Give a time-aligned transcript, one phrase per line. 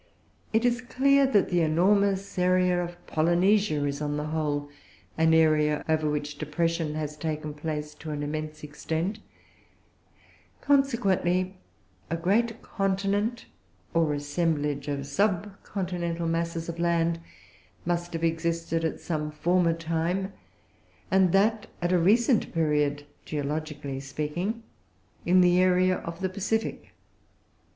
[0.51, 4.67] It is clear that the enormous area of Polynesia is, on the whole,
[5.15, 9.19] an area over which depression has taken place to an immense extent;
[10.59, 11.55] consequently
[12.09, 13.45] a great continent,
[13.93, 17.19] or assemblage of subcontinental masses of land
[17.85, 20.33] must have existed at some former time,
[21.11, 24.63] and that at a recent period, geologically speaking,
[25.27, 26.91] in the area of the Pacific.